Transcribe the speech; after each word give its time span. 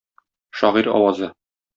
Шагыйрь 0.59 0.91
авазы 0.95 1.27